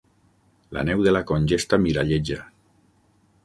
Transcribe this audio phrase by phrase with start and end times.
[0.77, 2.39] La neu de la congesta miralleja.